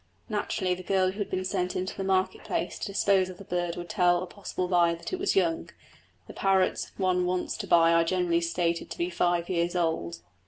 Naturally, 0.29 0.73
the 0.73 0.81
girl 0.81 1.11
who 1.11 1.19
had 1.19 1.29
been 1.29 1.45
sent 1.45 1.75
into 1.75 1.95
the 1.95 2.03
market 2.03 2.43
place 2.43 2.79
to 2.79 2.87
dispose 2.87 3.29
of 3.29 3.37
the 3.37 3.43
bird 3.43 3.75
would 3.77 3.87
tell 3.89 4.23
a 4.23 4.25
possible 4.25 4.67
buyer 4.67 4.95
that 4.95 5.13
it 5.13 5.19
was 5.19 5.35
young; 5.35 5.69
the 6.25 6.33
parrots 6.33 6.91
one 6.97 7.23
wants 7.27 7.55
to 7.57 7.67
buy 7.67 7.93
are 7.93 8.03
generally 8.03 8.41
stated 8.41 8.89
to 8.89 8.97
be 8.97 9.11
five 9.11 9.47
years 9.47 9.75
old. 9.75 10.21